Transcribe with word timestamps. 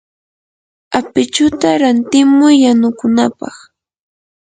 apichuta 0.99 1.67
rantimuy 1.81 2.55
yanukunapaq. 2.63 3.55